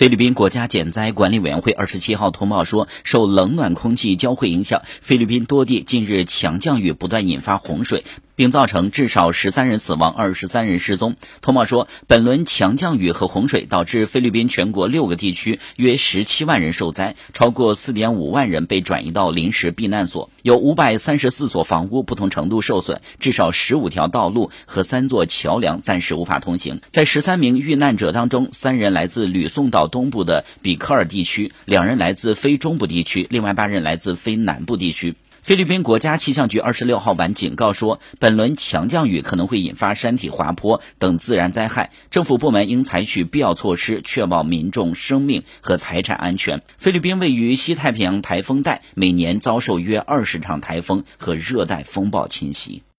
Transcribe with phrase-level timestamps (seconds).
[0.00, 8.06] 菲律宾国家减灾管理委员会二十七号通报说，受冷暖空气交汇影响，菲律宾多地近日强降雨不断引发洪水。
[8.40, 11.16] 并造成至少十三人死亡、二十三人失踪。
[11.42, 26.80] 通报说，本轮强降雨和洪水导致菲律宾全国六个地区约十七万人受灾，超过四点五万人被转移到临时避难所，有五百三十四所房屋不同程度受损，至少十五条道路和三座桥梁暂时无法通行。
[26.88, 35.14] 在十三名遇难者当中，三人来自吕宋岛东部的比科尔地区，两人来自非中部地区，另外八人来自非南部地区。
[35.42, 46.62] 菲律宾国家气象局二十六号晚警告说，本轮强降雨可能会引发山体滑坡等自然灾害，政府部门应采取必要措施，确保民众生命和财产安全。
[46.76, 52.82] 菲律宾位于西太平洋台风带，每年遭受约二十场台风和热带风暴侵袭。